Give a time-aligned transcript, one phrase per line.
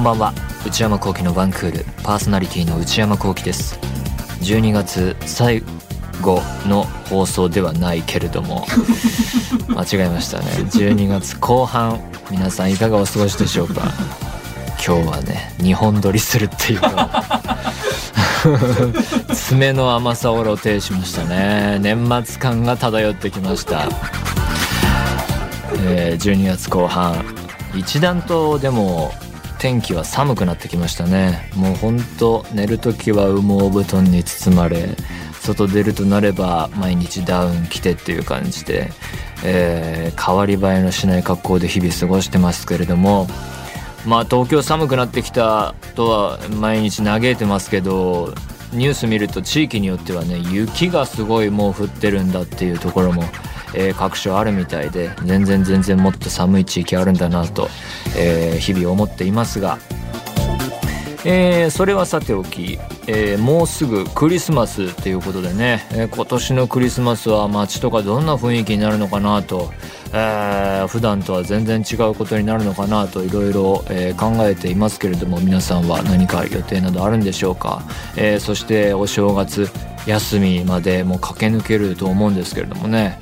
[0.00, 0.32] こんばんは。
[0.66, 3.78] 内山聖輝のワンクールパーソナリティの内山聖輝です。
[4.40, 5.62] 12月最
[6.22, 8.66] 後の放送ではないけれども。
[9.68, 10.46] 間違えましたね。
[10.70, 12.00] 12月後半
[12.30, 13.92] 皆さんいかがお過ごしでしょうか？
[14.82, 16.80] 今日はね2本撮りするっていう
[19.36, 21.78] 爪の甘さを露呈しましたね。
[21.78, 23.86] 年末感が漂ってきました、
[25.88, 27.22] えー、12月後半。
[27.74, 29.12] 一段とでも
[29.60, 31.50] 天気は寒くなってきましたね。
[31.54, 34.96] もうほんと寝る時は羽毛布団に包まれ
[35.40, 38.90] 外出るとなれば毎日ダウン着てっていう感じで、
[39.44, 43.26] えー、変わり映えのしない格好で日々過ごしてますけれども
[44.06, 48.34] まあ東京寒くなってきたとは毎日嘆いてますけど
[48.72, 53.24] ニュース見ると地域によってはね雪がすごいもう降ってるんだっていうところも、
[53.74, 57.68] えー、各所あるみたいで全然全然もっと寒い地域あるんだなと、
[58.16, 59.78] えー、日々思っていますが、
[61.24, 69.70] えー、それはさておき、え、もうすぐクリスマスということでね、え、今年のクリスマスは街とかどんな雰囲気になるのかなと、
[70.12, 73.84] えー、普段とは全然違うことになるのかなといろいろ
[74.16, 77.82] 考えていますけれども皆さんは何か予定などあるんでしょうか、
[78.16, 79.68] え、そしてお正月
[80.06, 83.18] 休みまでもう駆け抜けると思うんですけれどもね。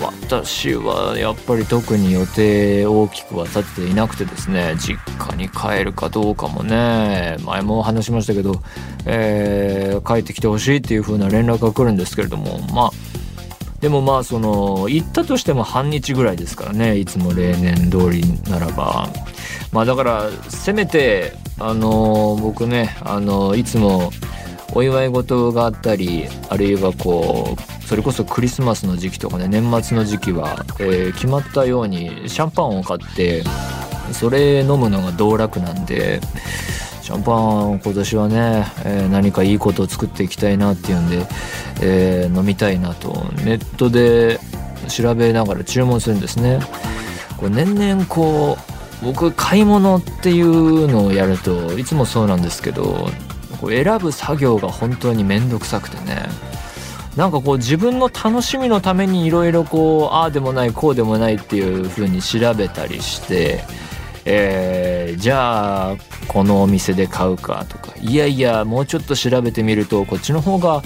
[0.00, 8.62] 私はやっぱり特に予定大きくは立てていなくてですね実家に帰るかどうかもね前も話しましたけど、
[9.04, 12.90] えー、帰ってきてほしいっていう風な連絡が来るんですけれどもまあ
[13.80, 19.08] でもまあその行ったとしても半日ぐらいですからねいつも例年通りならば。
[19.72, 24.12] まあだからせめてあの僕ねあのいつも
[24.74, 33.42] お祝い事があったりあるいはこうそれこそクリスマスの時期とかね年末の時期は、えー、決まったようにシャンパンを買って
[34.12, 36.20] それ飲むのが道楽なんで
[37.02, 37.32] シャンパ
[37.66, 41.26] ン今年はね、えー、何かいいことを作っていきたいなっていうんで、
[41.82, 43.12] えー、飲みたいなと
[43.44, 44.38] ネットで
[44.88, 46.60] 調べながら注文するんですね。
[47.36, 48.56] これ年々こ
[49.02, 53.08] う僕買い物っていうのをやるといつもそうなんですけど
[53.62, 56.26] こう選ぶ作業が本当に面倒くさくてね。
[57.16, 63.62] なんかこう自分の楽しみのためにいろいろこうああでもないこうでもないっていう風に調べたりして
[64.24, 65.96] えー、じゃあ
[66.26, 70.80] このお店で買うかとかいやいやもうちょっと調べてみるとこっちの方が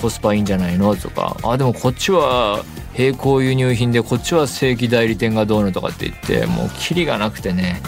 [0.00, 2.64] コスパいいんじゃないのとかあでもこっちは
[2.96, 7.82] 並行輸入品でこっちは正規代理店がどうのとかって言ってもうキリがなくてね。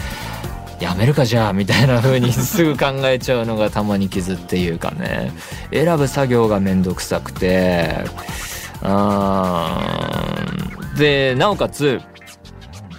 [0.85, 5.31] やめるかじゃあみたいな風に すぐ考えちゃうのがたまに傷っていうかね。
[5.73, 8.05] 選ぶ作業がめんどくさくて。
[8.83, 11.99] うんでなおかつ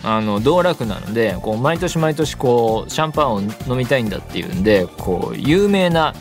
[0.03, 6.13] あの道楽なのでこう毎年毎年こうシャンパンを飲みたいんだっていうんでこう有名な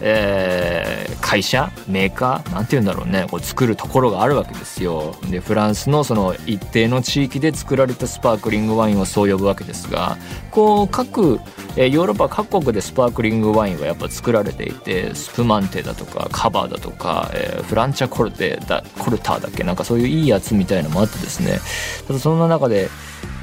[0.00, 3.26] えー、会社メーカーなんて言うんだろうね。
[3.30, 5.16] こう作るところがあるわけですよ。
[5.30, 10.16] でフランスのその一定の地域で作られたスパークリングワインをそう呼ぶわけですが
[10.50, 11.40] こう各
[11.76, 19.62] えー、ヨーロッパ各国でスパークリングワインはやっぱ作られていてスプマンテだとかカバーだとか、えー、フランチャコルテだコルターだっけ？
[19.62, 21.60] なんかそういういいやつみたいのもあってですね。
[22.08, 22.88] ただそんな中で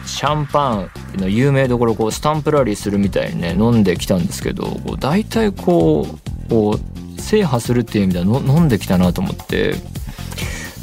[0.06, 4.66] シャンパンの有名どころこうスタンプラリーするみたいにね飲んできたんですけど
[5.00, 6.80] 大体こうこ
[7.18, 9.76] う制覇するっていう意味では飲んできたなと思って。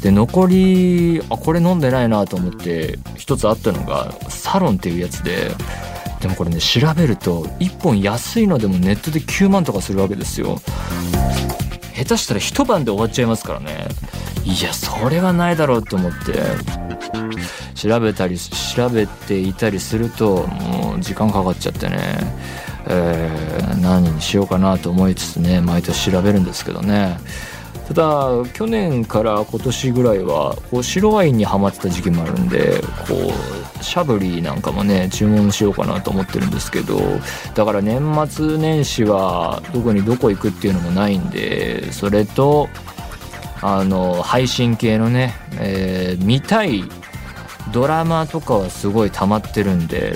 [0.01, 5.51] で残りあこれ飲んでないなと思って一つあったのがサロンっていうやつで。
[6.19, 10.59] でもこれね調べると1本安いのでもネットで9万とかするわけですよ。
[11.95, 13.87] 下手したら一晩で終わっちゃいますからね。
[14.45, 16.33] いやそれはないだろうと思って。
[17.75, 21.97] 調べたり調べていたりするともう時間かかっちゃってね。
[22.87, 23.52] え、
[23.83, 27.17] 何にしようかなと思いつつね毎年調べるんですけどね。
[27.87, 33.15] ただ去年から今年ぐらいはこう白ワインにはまってた時期もあるんでこ
[33.79, 36.97] うシャブリーなんかもね注文しようかなと思ってるんですけど
[37.53, 42.69] だから年末年始は特にどこ行くっていうのもないんでそれと
[43.61, 46.83] あの配信系のね、えー、見たい
[47.73, 50.15] ドラマとかはすごい溜まってるんで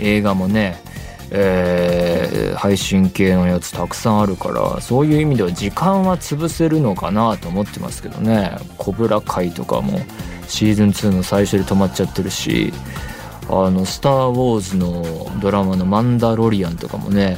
[0.00, 0.80] 映画もね
[1.30, 10.00] えー、配信系のやつたくさんあるからそういう意味では時間は潰せるのかなと思ってますけどね「コブラ会」とかも
[10.46, 12.72] シーズン2の最初で止まっちゃってるし
[13.50, 17.36] 「あのスター・ウォーズ」のドラマの「マンダロリアン」とかもね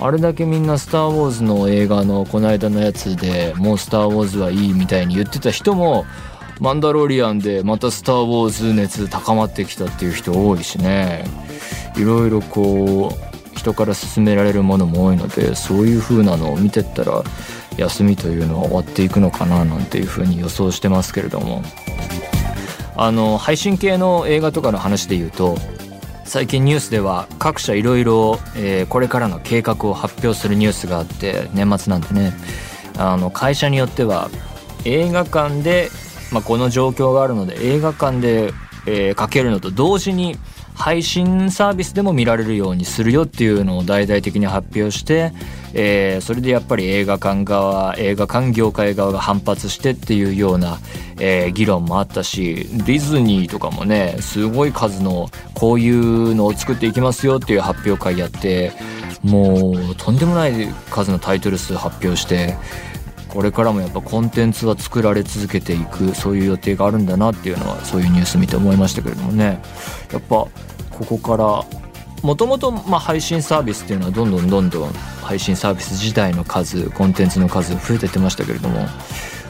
[0.00, 6.04] あれだけみんな「スター・ウォーズ」の映画のこの間のやつでもう「スター・ウォーズ」はいいみたいに言ってた人も
[6.60, 11.24] マンダロリアンでまたスター・ウォーズ熱高まってきたっていう人多いしね。
[11.96, 17.22] いろいろこう人から勧められるものも多いのでそういう風なのを見てったら
[17.76, 21.62] 休みというのは終わっていくのかななんていう風に予想してますけれども。
[22.94, 25.56] あの配信系の映画とかの話で言うと
[26.24, 28.38] 最近ニュースでは各社いろいろ
[28.90, 32.34] これからの計画を発表するニュースがあって年末なんでね。
[32.98, 34.30] あの会社によっては
[34.84, 35.88] 映画館で、
[36.30, 38.52] まあ、この状況があるので映画館で、
[38.86, 40.36] えー、かけるのと同時に
[40.74, 45.32] 配信サービスでも見られるようにするよっていうのを大々的に発表して、
[45.74, 50.78] えー、それでやっぱり映画館側映画館業界側が反発してっていうような、
[51.20, 58.72] えー、議論もあったしディズニーとかもねすごい数のこういうのを作っていきますよっていう発表会やって
[59.22, 62.56] もうとんでもない数のタイトル数発表して
[63.32, 69.58] これからもやっぱコンテンツは作られ続けていくそういう予定があるんだなっていうのはそういうニュース見て思いましたけれどもね。
[70.12, 70.50] やっぱこ
[71.06, 71.64] こから
[72.22, 74.92] もともと配信サービスっていうのはどんどんどんどん
[75.22, 78.86] 配信サービス自体の数コンテンツの数増えてってましたけれども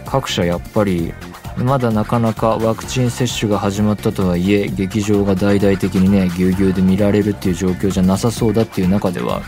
[0.06, 1.12] 各社やっぱり
[1.56, 9.42] まだなかなかワクチン接種が始まったとはいえ劇場が大々的にねぎゅうぎゅうで見られるっていう状況じゃなさそうだっていう中では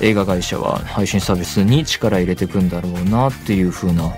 [0.00, 4.14] 映画会社は配信サービスに力入れていくんだろうなっていう風な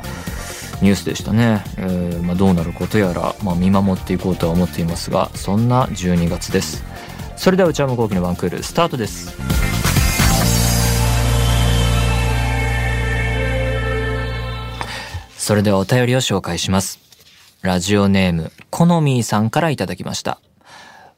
[0.82, 6.84] ニュースでしたね、えー、まあ、どうなることやら、まあ、見守っていこうとは思っていますがそんな12月です。
[7.36, 9.36] それでは内山昂輝のワンクールスタートです。
[15.36, 16.98] それではお便りを紹介します。
[17.62, 20.40] ラジオネームコノミーさんからいただきました。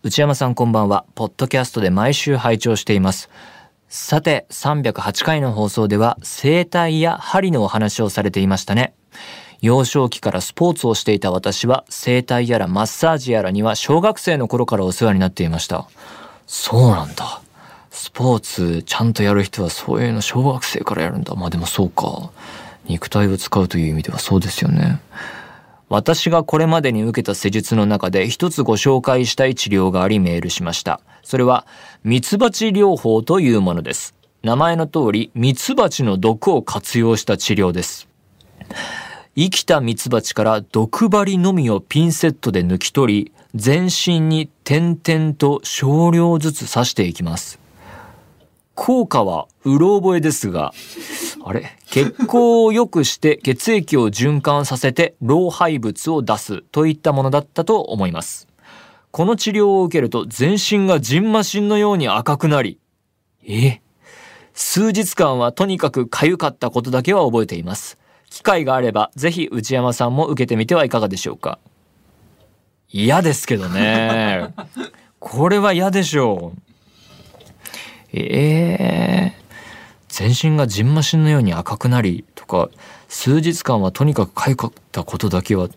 [0.02, 1.06] 内山さんこんばんは。
[1.14, 3.30] ポッドキャストで毎週拝聴しています。
[3.88, 8.92] さて、308回の放送では、整体や鍼のお話をされていましたね。
[9.62, 15.88] 幼少期からスポーツをしていた私は、整体やらマッサージやらには小学生の頃からお世話になっていました。
[16.46, 17.40] そうなんだ。
[17.90, 21.34] スポーツちゃんとやる人はそういうの小学生からやるんだ。
[21.34, 22.30] まあでもそうか。
[22.84, 25.00] 肉体を使うという意味ではそうですよね。
[25.88, 31.00] 私がこれまでに受けた施術の中で一つご紹介したい治療がありメールしました。
[31.22, 31.66] それは、
[32.04, 34.14] ミツバチ療法というものです。
[34.42, 38.08] 名前の通り、ミツバチの毒を活用した治療です。
[39.34, 47.58] 生きたミツバチから毒針のみをピンセットで抜き取り、全身に点々と少量ずつ刺していきます。
[48.80, 50.72] 効果はうろ覚えですが、
[51.44, 51.76] あれ？
[51.86, 58.46] 血行を良くして血液を循環させて老廃物を出すといったものだったと思います。
[59.10, 62.78] この治療を受けると全身がジンマシンのように赤くなり、
[63.44, 63.80] え？
[64.54, 67.98] 数日間はとにかく痒かったことだけは覚えています。
[68.30, 71.58] 機会があればぜひ内山さんも受けてみてはいかがでしょうか。
[72.90, 74.54] 嫌ですけどね。
[75.18, 76.67] これは嫌でしょう。
[78.12, 79.48] ええー
[80.08, 82.70] 全身がじんましんのように赤くなりとか
[83.08, 85.68] 数日間はとにかくかゆかったことだけは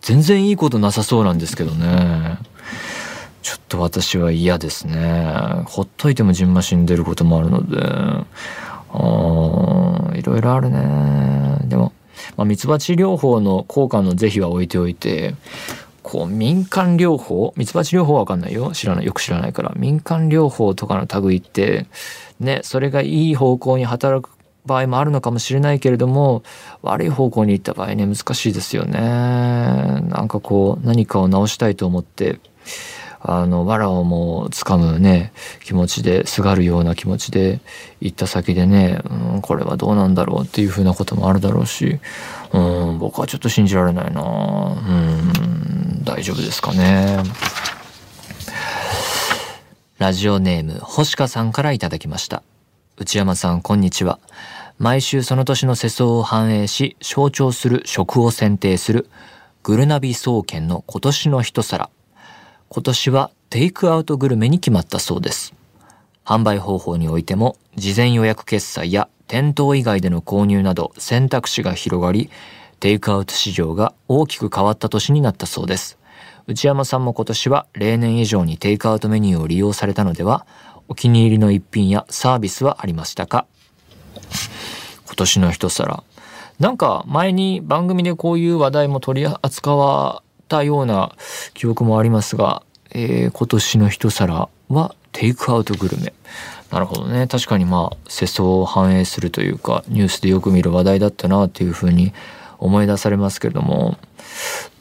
[0.00, 2.38] 全然いいことなさそうなんですけどね。
[3.42, 5.64] ちょっと私は嫌ですね。
[5.66, 7.78] ほっといてもじんましん出ることもあるので。
[8.92, 11.58] あいろいろあるね。
[11.64, 11.92] でも、
[12.36, 15.34] まあ、ミツバチ療法の効果の是非は置いておいて
[16.10, 18.72] こう民間療法ミツバチ療法は分かんないよ。
[18.72, 19.06] 知らない。
[19.06, 19.72] よく知らないから。
[19.76, 21.86] 民間療法とかの類って
[22.40, 24.30] ね、それがいい方向に働く
[24.66, 26.42] 場合もあるのかもしれないけれども
[26.82, 28.98] 悪い方向に行った場合ね難しいですよね。
[28.98, 32.40] なんかこう何かを直したいと思って
[33.20, 37.60] あの藁をもう掴むね気持ちですがるような気持ちで
[38.00, 39.00] 行った先でね、
[39.34, 42.00] うん、これはどうなんだろうっていうふうなこともあるだろうし、
[42.52, 44.22] うん、僕はちょっと信じられないな。
[44.22, 45.59] うん。
[46.02, 47.22] 大丈夫ですかね。
[49.98, 52.42] ラジオネーム、星香さんからいただきました。
[52.96, 54.18] 内山さん、こんにちは。
[54.78, 59.10] 毎週その年の世相を反映し、象徴する食を選定する、
[59.62, 61.90] グルナビ総研の今年の一皿。
[62.70, 65.52] 今年はテイクアウトグルメに決まったそうです。
[66.24, 72.30] 販売方法においても、事前予約決済や店頭以外での購入など選択肢が広がり、
[72.80, 75.98] テイクアウト市場が大きく変わった年になったそうです。
[76.46, 80.46] 内山さんも今年は例年以上にテイクアウトメニューを利用されたのでは
[80.88, 83.46] お気に入りの一品やサービスはありましたか？
[85.06, 86.02] 今年の一皿。
[86.58, 91.12] なんか前に番組でこういう話題も取り扱わったような
[91.52, 96.14] 記憶もありますが、えー、今年の一皿はテイクアウトグルメ。
[96.70, 97.26] なるほどね。
[97.26, 102.12] 確かにまあ世相を反映するというかニュースでよく見る話題だったなっていうふうに
[102.60, 103.96] 思い出されますけれども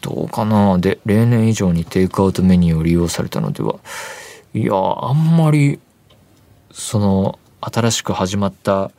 [0.02, 3.80] どうかなで例年以上にテイクアウトメニューを利用されたのでは
[4.54, 5.80] いやあんまり
[6.72, 8.92] その新しく始まった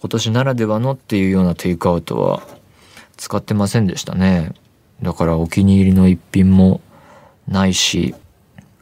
[0.00, 2.42] 今年ならではのっていうようなテイクアウトは
[3.16, 4.52] 使ってませんでしたね。
[5.02, 6.80] だからお気に入りの一品も
[7.48, 8.14] ないし、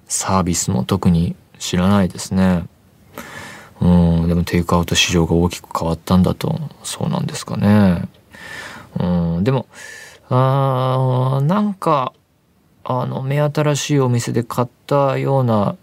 [0.06, 2.66] サービスも特に知らないですね。
[3.80, 3.86] う
[4.24, 8.08] ん、でもテイクアウト市場が大きく変わったんだと、そうなんですかね。
[8.98, 9.66] うん、でも、
[10.28, 12.12] あなんか、
[12.84, 15.76] あの、目新しいお店で買ったような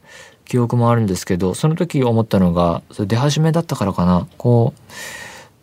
[0.46, 4.28] 記憶もあるんですけど、その時思ったのが、それ出始めだったからかな。
[4.38, 4.82] こう、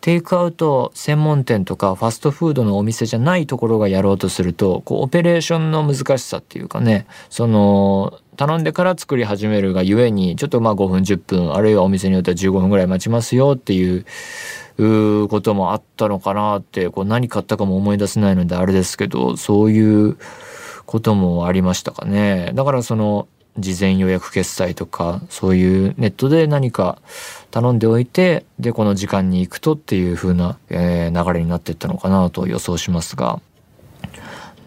[0.07, 14.05] テイクアウト専門店とかファストフードのお店じゃないところがやろうとするとこうオペレーションの難しさっていうかねその頼んでから作り始めるがゆえにちょっとまあ5分10分あるいはお店によっては15分ぐらい待ちますよっていう
[15.27, 20.17] こともあったのかなってこう何買ったかも思い出せないのであれですけどそういう
[20.85, 22.51] こともありましたかね。
[22.53, 23.27] だからその
[23.59, 27.01] 事前予約決済とかそういうネットで何か
[27.49, 33.41] 頼んでおいてでこの時間に行くとっていう風な、えー、流れになっていったのかなと予想しますが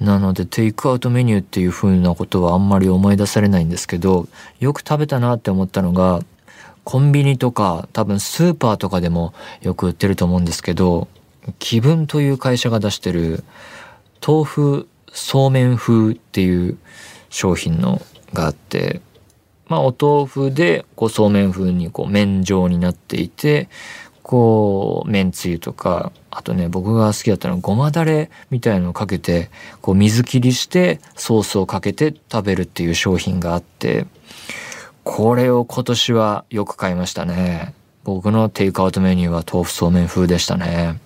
[0.01, 4.29] なのでテイクアウトメニューっていう風なことはあんまり思い出されないんですけど
[4.59, 6.21] よく食べたなって思ったのが
[6.85, 11.09] コンビニとか多分スーパーとかでもよく売ってると思うんですけど
[11.59, 13.45] 気分という会社が出してる
[14.27, 16.79] 豆腐そうめん風っていう
[17.29, 18.01] 商品の
[18.33, 19.03] があって
[19.69, 23.69] まあお豆腐でこうそうめん風にこう麺状になっていて
[24.23, 29.51] こう麺つゆとかあとね僕が好きだったのはごまだれみたいのをかけて
[29.81, 34.07] こう水切りしてソースをかけて食べるっていう商品があって
[35.05, 37.75] これを今年はよく買いましたね。
[38.05, 41.01] 僕のテイクアウトメニューは豆腐そうめん風でしたね。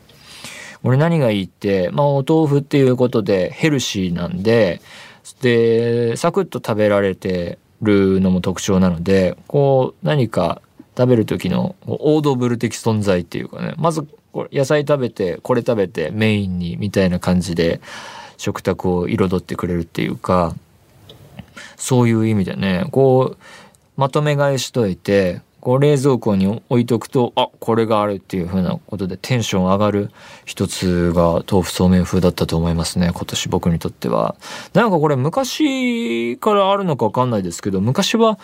[0.83, 4.81] 俺何がいいってまあお豆腐っていうことでヘルシーなんで
[5.41, 10.61] でサクッと食べられてるのも特徴なのでこう何か
[10.97, 13.75] 食べる時のオードブル的存在っていうかね。
[13.77, 14.07] まず
[14.53, 17.81] 野菜食べてこれ食べてメインにみたいな感じで
[18.37, 20.55] 食卓を彩ってくれるっていうか
[21.77, 22.87] そういう意味でね。
[22.91, 23.39] こう
[23.97, 30.11] まとめ買いしといてこう冷蔵庫に置いとくとあこれがあるっていう風なことでテンション上がる
[30.45, 33.13] 一つが豆腐そうめん風だったと思いますね。
[33.15, 34.35] 今年僕にとっては。
[34.75, 38.39] なんかこれ昔からあるのか分かんないですけど昔は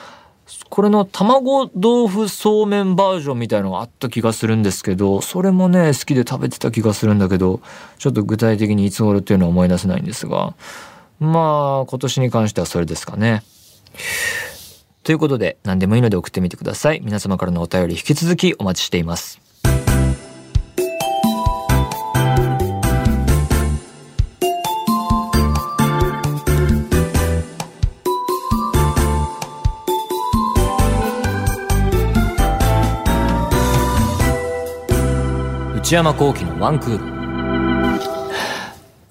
[0.68, 7.60] これの卵豆腐そうめんバージョンみたいのがあった気がするんですけどそれもね好きで食べてた気がするんだけど
[7.98, 10.54] ちょっと具体的にいつ頃っていうのは思い出せないんですが。
[11.18, 13.42] まあ今年に関してはそれですかね。
[15.02, 17.00] ということで何でもいいので送ってみてください。
[17.04, 19.40] 皆様からのお便り引き続きお待ちしています。
[35.90, 37.04] 内山幸喜のワンクール。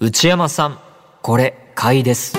[0.00, 0.78] 内山さん
[1.20, 2.38] これ買いです。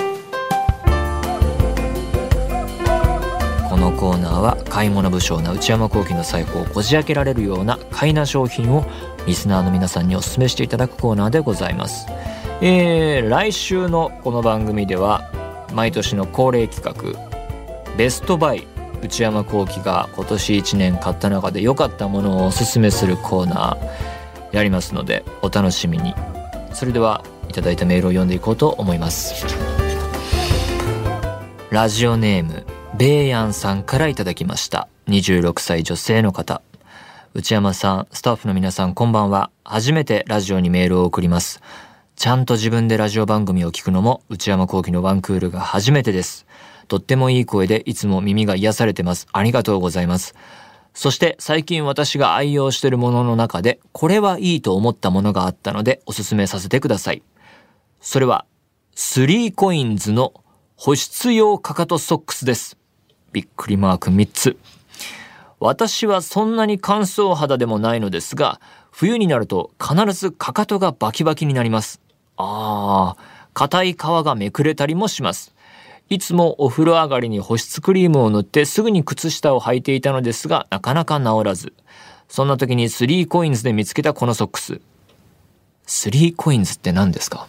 [3.70, 8.84] このコーナーは買い物不詳な内山幸喜の財布をこじ開けられるような買いな商品を
[9.28, 12.08] リスナーの皆さんにお勧めしていただくコーナーでございます。
[12.60, 15.22] えー、来週のこの番組では
[15.72, 18.66] 毎年の恒例企画ベストバイ
[19.02, 24.11] 内山幸喜が今年1年買った中で良かったものをおすすめするコーナー。
[24.52, 26.14] やりますのでお楽しみに
[26.72, 29.44] それではいただいたメールを読んでいこうと思います
[31.70, 34.86] ラジオネームベイヤンさんからいただきました。
[35.08, 36.60] 26歳女性の方。
[37.32, 39.50] 内山さん、スタッフの皆さんこんばんは。
[39.64, 41.62] 初めてラジオにメールを送ります。
[42.16, 46.46] ちゃんと自分でラジオ番組を聞くのも内山幸喜のワンクールが初めてです。
[46.86, 49.26] とってもいい声でいつも耳が癒されてます。
[49.32, 50.34] ありがとうございます。
[50.94, 57.22] そして最近私が愛用しているものの中でこれはいいと思ったものがあったのでおすすめさせてください。
[58.00, 58.44] それは
[58.96, 60.34] 3コインズの
[60.76, 62.76] 保湿用かかとソックスです。
[63.32, 64.58] びっくりマーク3つ。
[65.60, 72.00] 私はそんなに乾燥肌でもないのですが、冬になると必ずかかとがバキバキになります。
[72.36, 75.54] ああ、硬い皮がめくれたりもします。
[76.08, 81.72] いつもお風呂上がりに保湿クリームを塗ってすぐに靴下を履いていたのですが、なかなか治らず。
[82.28, 84.80] そんな時に3コインズで見つけたこのソックス。
[85.86, 87.46] 3コインズって何ですか？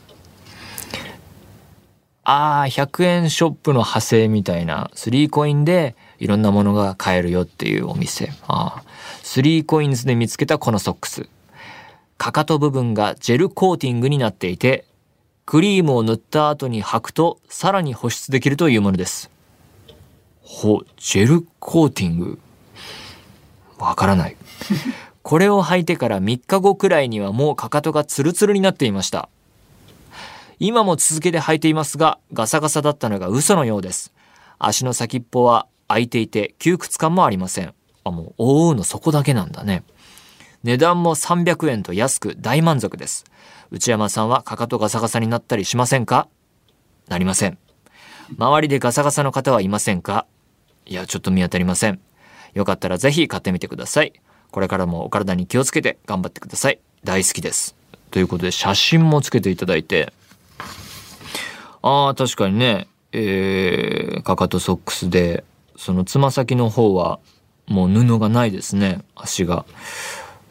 [2.26, 8.32] ああ、100円ショップの派生みたいな、3コインでいろんなものが買えるよっていうお店。
[8.48, 8.84] ああ、
[9.24, 11.28] 3コインズで見つけたこのソックス。
[12.18, 14.86] かかと部分がジェルコーティングになっていて、
[15.46, 19.30] クリームを塗った後に履くとさらに保湿できるというものです。
[20.42, 22.40] ほ、ジェルコーティング？
[23.78, 24.38] わからない。
[25.22, 29.30] これを履いてから3日後くらいにはもうかかとがツルツルになっていました。
[30.60, 34.14] 今も続けて履いていますが、ガサガサだったのが嘘のようです。
[34.60, 37.74] 足の先っぽは開いていて窮屈感もありません。
[38.04, 39.84] あ、もう覆うのそこだけなんだね。
[40.64, 43.26] 値段も300円と安く大満足です。
[43.72, 46.28] 内山さんはかかとガサガサになったりしませんか？
[47.08, 47.58] なりません。
[48.38, 50.26] 周りでガサガサの方はいませんか？
[50.86, 52.00] いや、ちょっと見当たりません。
[52.54, 54.14] よかったらぜひ買ってみてください。
[54.52, 56.80] これからもお体に気をつけて頑張ってください。
[57.04, 57.76] 大好きです。
[58.12, 60.14] ということで写真もつけていただいて。
[61.82, 65.44] ああ、確かにね、えー、かかとソックスで、
[65.76, 67.20] そのつま先の方は
[67.68, 69.02] もう布がないですね。
[69.16, 69.66] 足が。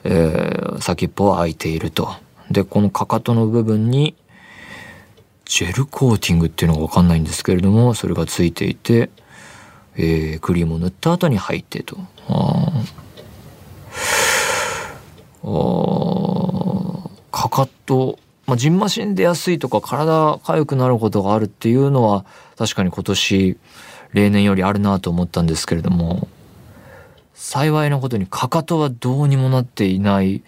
[0.05, 2.15] えー、先っぽは開いていると。
[2.51, 4.15] で、このかかとの部分に、
[5.45, 9.11] ジェルコーティングっていうのがわかんないんですけれども、それがついていて、
[9.97, 11.99] えー、クリームを塗った後に履いてと。
[12.29, 12.83] あ
[15.45, 15.49] あ
[17.31, 22.25] かかと、まあ、ジンマシンで安いとか体痒くなることがあるっていうのは
[22.57, 23.59] 確かに今年
[24.13, 26.29] 例年よりあるなと思ったんですけれども
[27.43, 30.45] 幸いなことにかかとはどうにもなっていない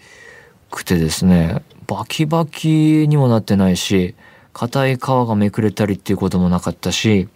[0.71, 1.61] くてですね。
[1.87, 4.15] バキバキにもなってないし
[4.53, 7.27] 硬い皮がめくれたりっていうこともなかったし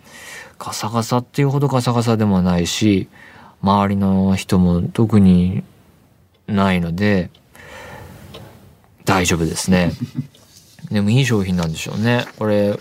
[0.57, 3.09] ガサガサっていうほどガサガサでもないし
[3.61, 5.61] 周りの人も特に
[6.47, 7.29] ないので
[9.03, 9.91] 大丈夫ですね。
[10.89, 12.25] でもいい商品なんでしょうね。
[12.39, 12.79] これ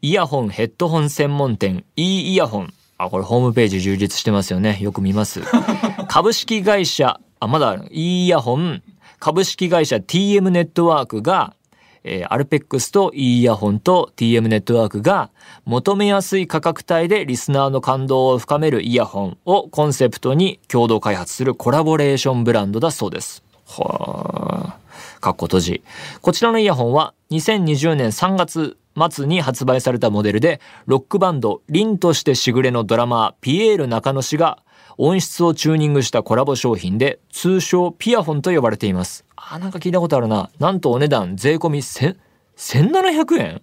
[0.00, 4.78] イヤホンヘッドホン専門店 e イヤホンあ、これホームページ充実してますよね。
[4.80, 5.40] よく見ます。
[6.06, 8.84] 株式会社、あ、まだ、イヤホン、
[9.18, 11.56] 株式会社 TM ネットワークが、
[12.04, 15.30] えー、アルペックスと e イヤホンと TM ネットワークが
[15.64, 23.42] 求めやすい価格帯でリスナーの感動を深めるイヤホンをコンセプトに共同開発するコラボレーションブランドだそうです。
[23.66, 24.84] はあ。
[25.20, 25.82] かっこ閉じ。
[26.20, 28.76] こちらのイヤホンは2020年3月
[29.10, 34.62] 末に発売されたモデルで、ロックバンド、凛としてしぐれのドラマー、ピエール中野氏が
[34.98, 39.23] 音質をチューニングしたコラボ商品で、通称ピアフォンと呼ばれています。
[39.50, 40.50] あ、なんか聞いたことあるな。
[40.58, 43.62] なんとお値段税込み1700円？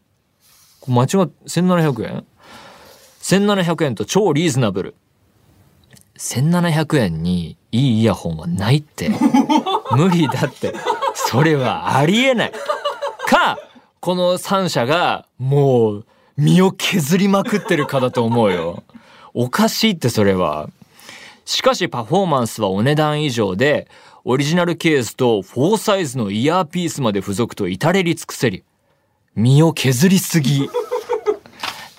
[0.88, 1.08] 間違っ、
[1.48, 2.26] 1700円
[3.22, 4.96] ?1700 円と超リーズナブル。
[6.18, 9.10] 1700円にいいイヤホンはないって。
[9.96, 10.74] 無理だって。
[11.16, 12.52] それはありえない。
[13.28, 13.58] か、
[14.00, 16.06] この3社がもう
[16.38, 18.84] 身を削りまくってるかだと思うよ。
[19.34, 20.70] おかしいってそれは。
[21.46, 23.88] しかしパフォーマンスはお値段以上で、
[24.24, 28.64] オリジナルケースと4サイズのイヤーピースまで付属と至れり尽くせり。
[29.36, 30.70] 身を削りすぎ。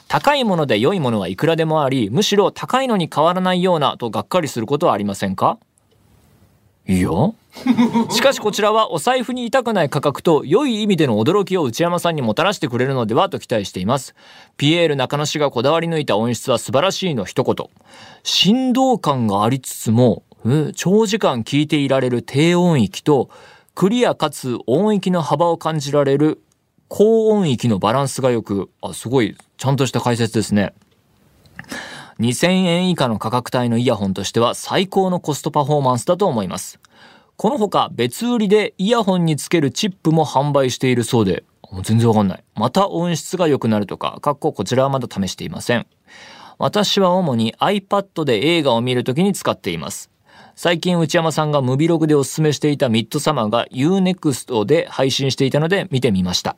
[0.07, 5.59] 高いもので良いものはいくらでもあり、むしろ高いのに変わらないようなとがっかりすることはありませんか？
[6.87, 7.35] いいよ。
[8.11, 14.15] しかしこちらはお財布に痛くない価格と良い意味での驚きを内山さんにもたらしてくれるのではと期待しています。
[14.57, 17.67] ピエール中野氏がこだわり抜いた音質は素晴らしいの一言。
[18.23, 20.23] 振動感がありつつも、
[20.75, 23.31] 長時間聞いていられる低音域と
[23.75, 26.43] クリアかつ音域の幅を感じられる
[26.89, 30.75] 高音域のバランスが良く、あ、すごいちゃんとした解説ですね。
[32.19, 36.79] 2000円以下の価格帯のイヤホンとしては最高のコストパフォーマンスだと思います。
[37.37, 41.45] この他別売りでイヤホンにつけるチップも販売しているそうで、
[41.83, 42.45] 全然わかんない。
[42.55, 45.87] また音質が良くなるとか、かっここちらはまだ試していません。
[46.59, 50.12] 私は主に iPad で映画を見るときに使っています。
[50.55, 56.57] 最近内山さんがムビログでおすすめしていたミッドサマーが Unext で配信していたので見てみました。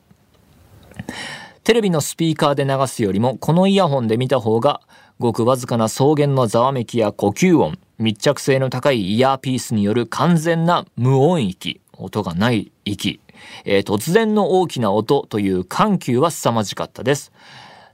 [1.63, 4.81] テレビのスピーカーで流すよりもこのイヤホンで見た方が
[5.17, 13.19] ごくわずかな草原のざわめきや呼吸音、密着性の高いイヤーピースによる完全な無音域、音がない域、
[13.63, 17.31] えー、突然の大きな音という緩急は凄まじかったです。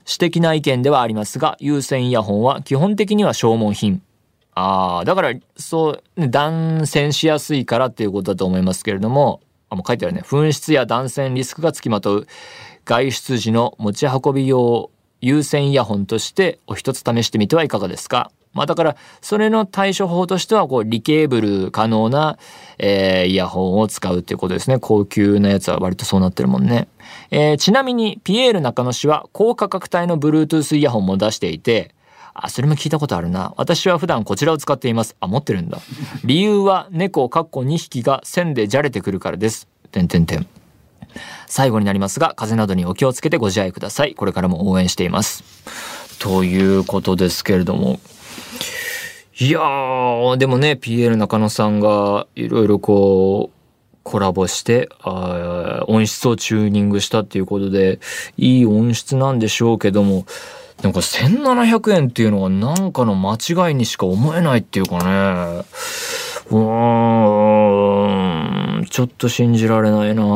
[0.04, 4.02] 私的な意見ではありますが、有線イヤホンは基本的には消耗品。
[4.54, 10.22] ああ、だから、そう、断線しやすいからっていうことだと思いますけれども、あ、もう書いてあるね。
[10.24, 12.26] 紛失や断線リスクがつきまとう
[12.84, 14.90] 外出時の持ち運び用
[15.22, 18.30] 有線イヤホンとしてお一つ試してみてはいかがですか？
[18.52, 22.36] まあだから、それの対処法としては、こう、リケーブル可能な、
[22.76, 24.78] えー、イヤホンを使うっていうことですね。
[24.78, 26.86] 高級なやつは割とそうなってるもんね。
[27.30, 31.94] えー、ちなみに、ピエール中野氏は高価格帯の Bluetooth イヤホンも出していて、
[32.34, 33.54] あ、それも聞いたことあるな。
[33.56, 35.16] 私は普段こちらを使っています。
[35.20, 35.78] あ、持ってるんだ。
[36.24, 39.68] 理由は猫かっこ2匹が線でじゃれてくるからです。
[39.90, 40.46] てんてんてん。
[41.46, 44.14] 最後になりますが、風邪などにお気をつけてご自愛ください。
[44.14, 45.44] これからも応援しています。
[46.18, 48.00] ということですけれども。
[49.38, 53.62] いやー、でもね、PL 中野さんがいろいろこう、
[54.02, 58.00] コラボしてあ音質をチューニングしたっていうことで
[58.36, 60.26] いい音質なんでしょうけども
[60.82, 65.04] なんか1700円っていうのがなんかの間違いにしか思えないっていうかね。
[66.50, 66.58] うー
[68.80, 68.86] ん。
[68.90, 70.24] ちょっと信じられないな。
[70.24, 70.26] う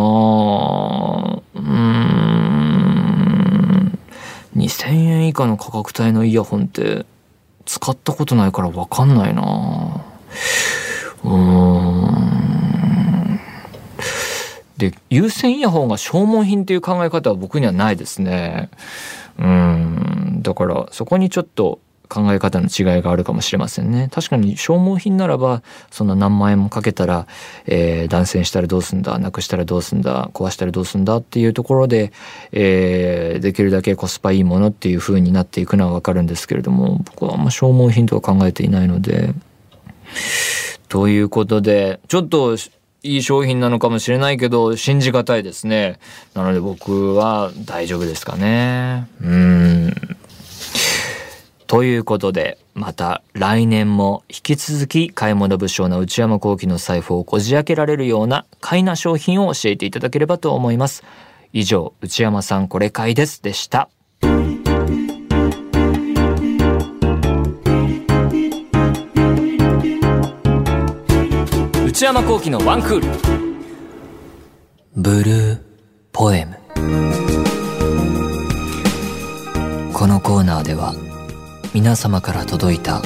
[1.60, 1.66] ん。
[4.56, 7.04] 2000円以下の価格帯のイヤホンって
[7.64, 10.00] 使ったことないからわかんないな。
[11.24, 11.80] うーん。
[14.78, 18.70] で有線イヤホンが消耗品っていう考え方は僕にはないですね。
[19.38, 20.25] うん。
[20.42, 24.08] だからそこにちょっと考え方の違いがあるかもしれませんね。
[24.12, 27.26] 確かに消耗品ならば、そんな何万円もかけたら、
[27.66, 32.12] えー、断線したらどうすんだ、なくしたらどうすんだ、壊したらどうすんだっていうところで、
[32.52, 39.34] えー、できるだけコスパいいものっていう風になっていくのはわかるんですけれども、僕はあんま消耗品とは考えていないので、
[40.88, 42.56] ということで、ちょっと
[43.02, 45.98] いい商品なのかもしれないけど、信じがたいですね。
[46.34, 49.08] なので僕は大丈夫ですかね。
[49.20, 49.94] うん。
[51.66, 61.02] ということで、また来年も引き続き買い物不詳な内山幸喜の財布をこじ開けられるような買いな商品を教えていただければと思います。
[61.52, 63.88] 以上、内山さんこれ買いですでした。
[71.96, 73.06] 内山幸喜のワンクール
[74.94, 75.58] ブルー
[76.12, 76.56] ポエム
[79.94, 80.92] このコーナーでは
[81.76, 83.02] 皆様から届いた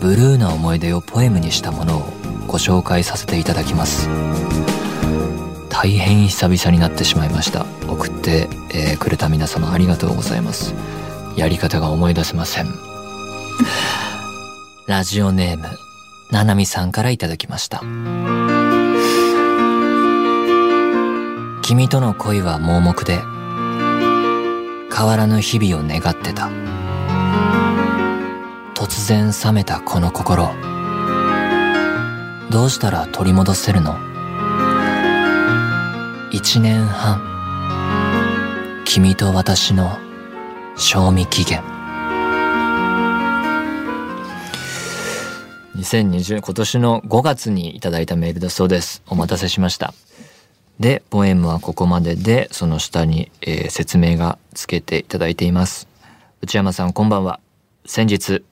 [0.00, 2.00] ブルーな思い出をポエムにしたものを
[2.46, 4.08] ご紹介させていただきます
[5.68, 10.76] 大変久々になってしまいました送って、えー、くれた皆様ありがとうございます
[11.36, 12.66] やり方が思い出せません
[14.86, 15.66] ラジオネーム
[16.30, 17.80] ななみさんからいただきました。
[21.62, 23.18] 君との恋は盲目で、
[24.96, 26.50] 変わらぬ日々を願ってた。
[28.82, 30.48] 突然冷めたこの心。
[32.50, 33.96] どうしたら取り戻せるの？
[36.32, 37.22] 一年半。
[38.84, 39.98] 君と私の
[40.76, 41.62] 賞味期限。
[45.76, 49.04] 2020今年の5月にいただいたメールだそうです。
[49.06, 49.94] お待たせしました。
[50.80, 55.86] で、ポエムはここまでで、その下に、えー、説明がつけていただいています。
[56.40, 57.38] 内山さんこんばんは。
[57.86, 58.42] 先日、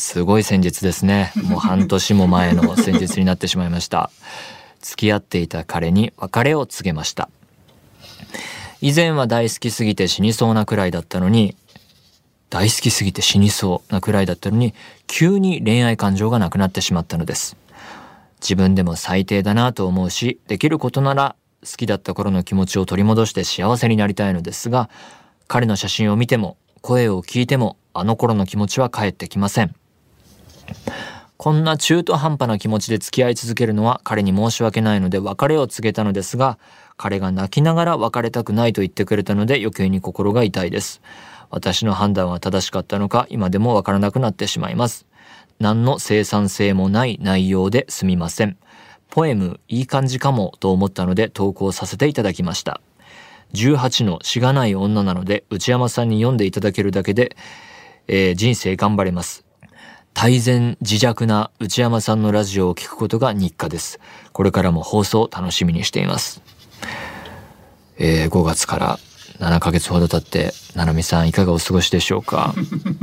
[0.00, 1.30] すごい先日ですね。
[1.44, 4.10] もう半年も前の先日になってしまいました。
[4.80, 7.28] 付き合っていた彼に別れを告げました。
[8.80, 11.54] 以前は大好きすぎて死にそうなくらいだったのに、
[12.48, 14.74] 大好きすぎて死にそうなくらいだったのに、
[15.06, 17.58] 急に恋愛感情がなくなってしまったのです。
[18.40, 24.88] 自分でも最低だなと思うし、できることなら好きだった頃の気持ちを取り戻して幸せになりたいのですが、
[25.46, 29.74] 彼の写真を見ても、声を聞いても、あの頃の気持ちは返ってきません。
[31.36, 36.58] こんな中途半端な気持ちで付き合い続けるのは彼に申し訳ないので別れを告げたのですが、
[36.98, 41.00] 彼が泣きながら別れたくないと言ってくれたので余計に心が痛いです。
[41.48, 45.06] 私の判断は正しかったのか今でもわからなくなってしまいます。
[45.58, 48.58] 何の生産性もない内容ですみません。
[49.08, 52.82] ポエムいい感じかもと思ったので投稿させていただきました。
[53.54, 57.34] 18のしがない女なので内山さんに読んでいただけるだけで、
[58.08, 59.49] えー、人生頑張れます。
[60.14, 64.00] 大然自弱な内山さんのラジオを聞くことが日課です。
[64.32, 66.42] これからも放送楽しみにしています。
[67.98, 68.98] えー、5月から
[69.38, 72.54] 7ヶ月ほど経って、ななみさんいかがお過ごしでしょうか？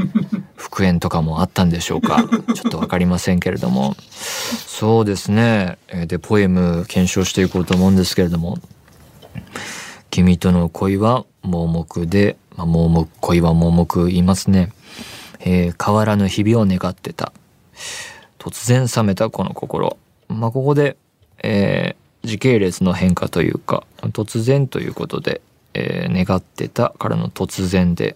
[0.59, 2.23] 祝宴とかもあったんでしょうか？
[2.53, 3.95] ちょっと分かりませんけれども。
[4.67, 5.79] そうですね。
[6.05, 8.59] でポエム検証していこうと思うんですけれども
[10.11, 14.71] 「君との恋は盲目で」まあ、盲目恋は盲目言いますね、
[15.47, 17.31] えー、変わらぬ日々を願ってた
[18.37, 20.97] 突然冷めたこの心まあここで、
[21.41, 25.41] えー、時系列の変化というか突然ということで
[25.79, 28.15] えー、願ってたからの突然で、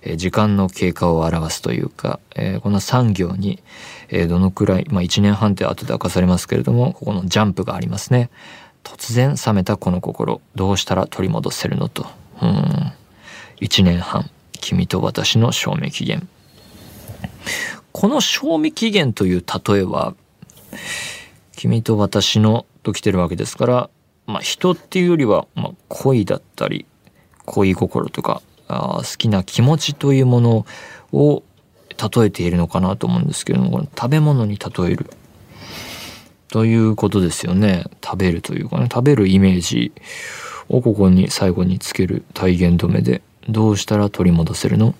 [0.00, 3.62] えー、時間の経過を表すというか、えー、この産業に、
[4.08, 8.30] えどのくらい、まあ、1年半って後で明かされますけれどもここのジャンプがありますね。
[8.82, 12.06] 突然冷めたこの心どうしたら取り戻せるのと。
[12.40, 12.92] うん
[13.60, 16.28] 1年半君と私の賞味期限。
[17.92, 20.14] この賞味期限という例えは
[21.56, 23.90] 君と私のと来てるわけですから
[24.26, 26.86] まあ人っていうよりは、まあ、恋だったり
[27.44, 30.66] 恋心とかあ好きな気持ちというもの
[31.12, 31.42] を
[31.90, 35.10] 例えているのかなと思うんですけどもこの食べ物に例える。
[36.48, 37.84] ということですよね。
[38.04, 38.88] 食べるというかね。
[38.92, 39.92] 食べるイメージ
[40.68, 44.94] をここに最後につける体現止めでどうしたら取り戻せるの？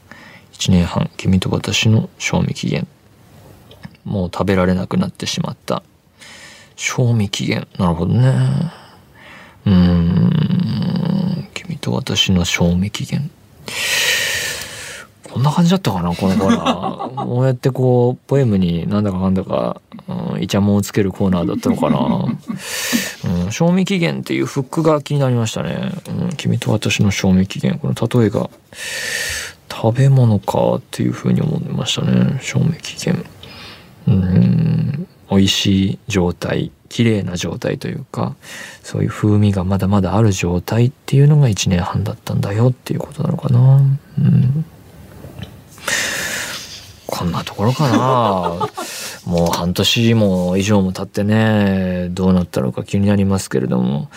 [0.53, 2.87] 1年半君と私の賞味期限。
[4.05, 5.83] もう食べられなくなってしまった。
[6.77, 7.67] 賞味期限。
[7.79, 8.73] なるほどね。
[9.67, 13.31] うーん君と私の賞味期限。
[15.33, 17.25] こんな感じだったかなこのコーナー。
[17.25, 19.81] こうやってこうポエムになんだかかんだか、
[20.35, 22.27] うん、イチャモンをつけるコーナーだったのかな、
[23.45, 27.79] うん、賞味期限っていうフックが気になりましたね、うん、君と私の賞味期限。
[27.79, 28.51] この例えが
[29.73, 32.39] 食べ物かっていうふうに思いましたね。
[32.43, 33.25] 賞味期限。
[34.07, 35.07] うん。
[35.31, 38.37] 美味しい状態綺麗な状態というか
[38.83, 43.83] そういう風味がまだまだある状態っていうのが1年半だったんだよっていうことなのかな。
[44.19, 44.65] うん。
[47.07, 48.69] こんなところかな。
[49.25, 54.11] もう半年も以上も経ってねどうなったのか気になりますけれども。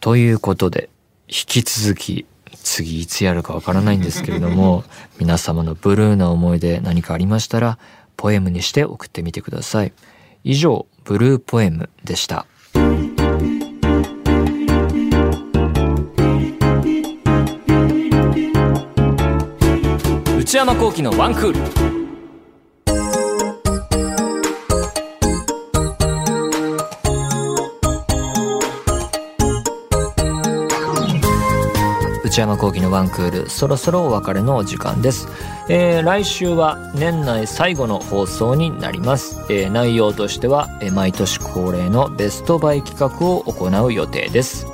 [0.00, 0.88] ということで
[1.28, 2.26] 引き続き
[2.62, 4.84] 次いつやるかわからないんですけれども
[5.18, 7.78] 皆様のブルーな思い出何かありましたら
[8.16, 9.92] ポエムにして送ってみてください。
[10.44, 12.46] 以上ブルーポエムでした。
[20.38, 22.07] 内山幸喜のワンクール
[32.38, 35.26] 内山幸喜のワンクールそろそろお別れのお時間です、
[35.68, 44.68] えー、来週は年内最後の放送になります、えー、内容としては、えー、毎年恒例のベストバイ企画を行う予定です。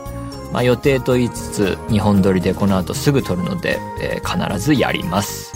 [0.52, 5.54] まあ、予定と言いつつ2本撮りでこの後すぐ撮るので、えー、必ずやります。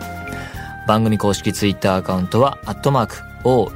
[0.87, 3.71] 番組公式ツイッターアカウントは、アットマーク、one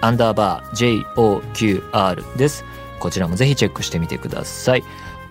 [0.00, 2.64] アンダーバー joqr です。
[3.00, 4.84] こちらもぜひチェックしてみてください。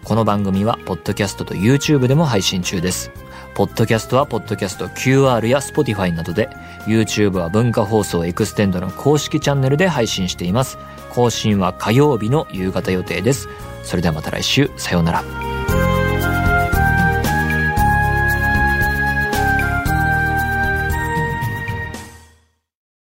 [0.03, 3.11] この番組は、ポッドキャストと YouTube でも配信中です。
[3.59, 6.47] ポッドキャストは、ポッドキャスト QR や Spotify などで、
[6.85, 10.77] YouTube は文化放送エクステンドの公式チャンネルで配信しています。
[11.09, 13.49] 更新は火曜日の夕方予定です。
[13.83, 15.48] それではまた来週さようなら